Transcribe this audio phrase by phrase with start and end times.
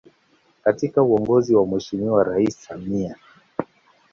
[0.63, 3.15] Katika uongozi wa Mheshimiwa Rais Samia